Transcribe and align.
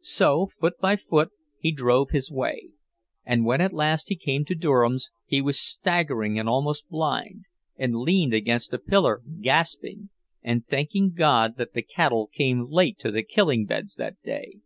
So 0.00 0.48
foot 0.58 0.78
by 0.80 0.96
foot 0.96 1.32
he 1.58 1.70
drove 1.70 2.08
his 2.08 2.30
way, 2.32 2.70
and 3.26 3.44
when 3.44 3.60
at 3.60 3.74
last 3.74 4.08
he 4.08 4.16
came 4.16 4.42
to 4.46 4.54
Durham's 4.54 5.10
he 5.26 5.42
was 5.42 5.60
staggering 5.60 6.38
and 6.38 6.48
almost 6.48 6.88
blind, 6.88 7.44
and 7.76 7.94
leaned 7.96 8.32
against 8.32 8.72
a 8.72 8.78
pillar, 8.78 9.20
gasping, 9.42 10.08
and 10.42 10.66
thanking 10.66 11.12
God 11.12 11.58
that 11.58 11.74
the 11.74 11.82
cattle 11.82 12.26
came 12.32 12.70
late 12.70 12.98
to 13.00 13.10
the 13.10 13.22
killing 13.22 13.66
beds 13.66 13.96
that 13.96 14.16
day. 14.22 14.60